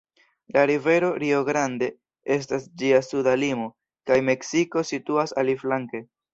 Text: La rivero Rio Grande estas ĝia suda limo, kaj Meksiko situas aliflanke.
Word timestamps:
La 0.53 0.61
rivero 0.69 1.11
Rio 1.23 1.41
Grande 1.49 1.89
estas 2.37 2.67
ĝia 2.83 3.03
suda 3.09 3.37
limo, 3.45 3.71
kaj 4.11 4.21
Meksiko 4.33 4.87
situas 4.95 5.39
aliflanke. 5.47 6.07